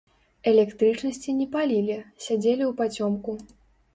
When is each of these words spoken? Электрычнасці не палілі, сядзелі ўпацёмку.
Электрычнасці 0.51 1.35
не 1.41 1.45
палілі, 1.55 1.97
сядзелі 2.27 2.63
ўпацёмку. 2.73 3.31